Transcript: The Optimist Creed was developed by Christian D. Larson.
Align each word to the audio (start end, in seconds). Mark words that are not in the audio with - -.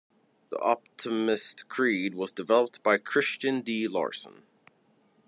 The 0.49 0.57
Optimist 0.63 1.67
Creed 1.69 2.15
was 2.15 2.31
developed 2.31 2.81
by 2.81 2.97
Christian 2.97 3.61
D. 3.61 3.87
Larson. 3.87 4.41